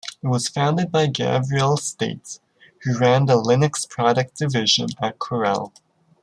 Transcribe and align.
It 0.23 0.27
was 0.27 0.47
founded 0.47 0.91
by 0.91 1.05
Gavriel 1.09 1.77
State, 1.77 2.39
who 2.81 2.97
ran 2.97 3.27
the 3.27 3.35
Linux 3.35 3.87
product 3.87 4.33
division 4.35 4.87
at 4.99 5.19
Corel. 5.19 5.73